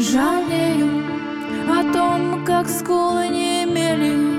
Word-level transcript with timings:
Жалею 0.00 1.02
о 1.68 1.92
том, 1.92 2.44
как 2.44 2.68
скулы 2.68 3.26
не 3.26 3.64
имели 3.64 4.38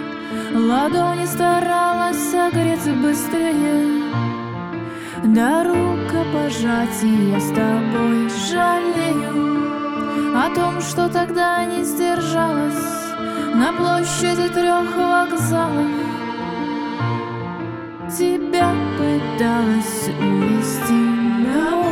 Ладони 0.56 1.26
старалась 1.26 2.32
согреться 2.32 2.94
быстрее. 2.94 4.04
До 5.22 5.66
рукопожатия 5.66 7.40
с 7.42 7.50
тобой 7.50 8.30
жалею 8.50 9.68
О 10.34 10.50
том, 10.56 10.80
что 10.80 11.10
тогда 11.10 11.66
не 11.66 11.84
сдержалась 11.84 13.14
На 13.54 13.74
площади 13.74 14.48
трех 14.54 14.96
вокзалов. 14.96 15.88
Тебя 18.18 18.72
пыталась 18.98 20.08
увести 20.22 21.54
домой 21.54 21.89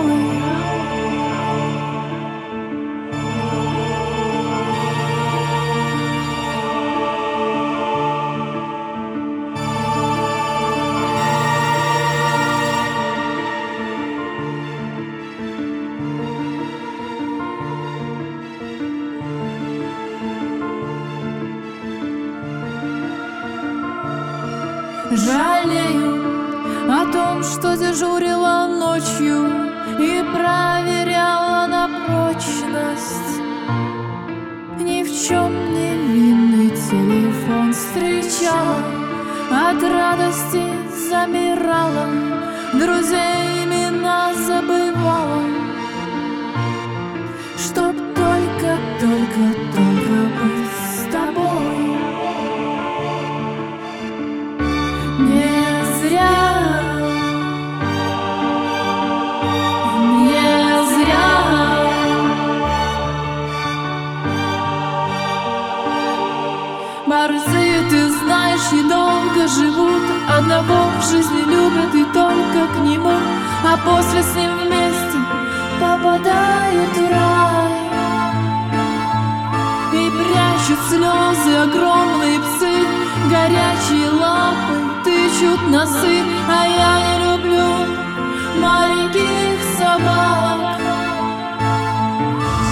Жалею 25.12 26.22
о 26.90 27.06
том, 27.12 27.44
что 27.44 27.78
дежурила 27.78 28.68
ночью 28.68 29.48
И 30.00 30.22
проверяла 30.34 31.66
на 31.68 31.90
прочность. 32.06 33.40
Ни 34.80 35.04
в 35.04 35.28
чем 35.28 35.74
не 35.74 35.92
винный 36.14 36.70
телефон 36.70 37.74
встречала 37.74 38.84
От 39.50 39.82
радости 39.82 40.64
замирала 41.10 42.08
Друзей 42.74 43.64
имена 43.64 44.34
забывала. 44.34 45.44
Чтоб 47.58 47.96
только, 48.16 48.78
Одного 70.48 70.92
в 70.98 71.12
жизни 71.12 71.42
любят 71.42 71.94
и 71.94 72.06
только 72.14 72.74
к 72.74 72.80
нему 72.80 73.12
А 73.66 73.78
после 73.84 74.24
с 74.24 74.34
ним 74.34 74.50
вместе 74.60 75.18
попадают 75.78 76.96
в 76.96 77.12
рай. 77.12 77.74
И 79.92 80.10
прячут 80.10 80.80
слезы 80.88 81.54
огромные 81.54 82.40
псы 82.40 82.72
Горячие 83.30 84.10
лапы 84.10 84.78
тычут 85.04 85.68
носы 85.68 86.24
А 86.48 86.66
я 86.66 86.94
не 87.04 87.26
люблю 87.26 87.68
маленьких 88.62 89.60
собак. 89.78 90.80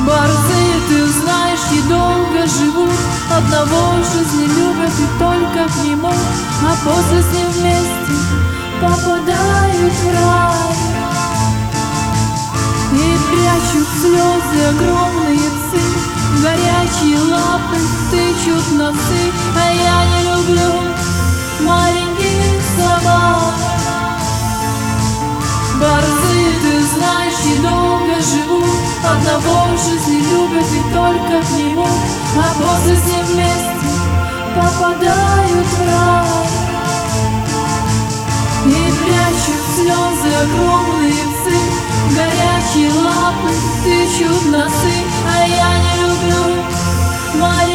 Борзые, 0.08 0.76
ты 0.88 1.06
знаешь, 1.08 1.72
недолго 1.74 2.48
живут 2.48 3.00
Одного 3.36 4.02
в 4.02 4.06
жизни 4.14 4.46
любят 4.46 4.94
и 4.98 5.15
нему 5.84 6.12
А 6.12 6.76
после 6.84 7.22
с 7.22 7.34
ним 7.34 7.50
вместе 7.52 8.16
попадают 8.82 9.94
в 9.94 10.08
рай 10.14 10.76
И 12.94 13.18
прячут 13.30 13.88
слезы 14.02 14.66
огромные 14.70 15.38
псы 15.38 16.16
Горячие 16.42 17.20
лапы 17.32 17.80
тычут 18.12 18.72
носы 18.78 19.24
А 19.56 19.72
я 19.74 20.06
не 20.06 20.20
люблю 20.30 20.74
маленьких 21.62 22.62
собак 22.78 23.54
Борзые, 25.80 26.52
ты 26.62 26.84
знаешь, 26.96 27.46
недолго 27.46 28.16
живут 28.22 28.76
Одного 29.04 29.76
в 29.76 29.78
жизни 29.78 30.20
любят 30.32 30.68
и 30.72 30.94
только 30.94 31.46
к 31.46 31.52
нему 31.58 31.88
А 32.38 32.54
после 32.62 32.96
с 32.96 33.06
ним 33.06 33.26
вместе 33.26 33.75
попадают 34.56 35.68
в 35.68 35.82
рай. 35.88 36.48
И 38.66 38.92
прячут 39.04 39.62
слезы 39.76 40.34
круглые 40.56 41.14
псы 41.14 41.58
Горячие 42.16 42.92
лапы 43.04 43.52
тычут 43.84 44.46
носы. 44.52 44.96
А 45.28 45.48
я 45.48 45.72
не 45.84 45.94
люблю 46.02 46.44
моря. 47.36 47.75